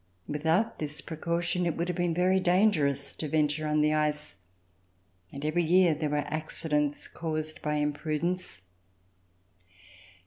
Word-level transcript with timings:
Without 0.27 0.79
this 0.79 0.99
precaution, 0.99 1.67
it 1.67 1.77
would 1.77 1.87
have 1.87 1.95
been 1.97 2.15
very 2.15 2.39
dangerous 2.39 3.11
to 3.11 3.29
venture 3.29 3.67
on 3.67 3.81
the 3.81 3.93
ice, 3.93 4.35
and 5.31 5.45
every 5.45 5.63
yeai 5.63 5.93
there 5.99 6.09
were 6.09 6.23
accidents 6.25 7.07
caused 7.07 7.61
by 7.61 7.75
imprudence. 7.75 8.63